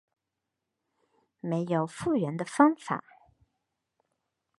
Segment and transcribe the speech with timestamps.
[1.41, 3.03] 没有复原的方法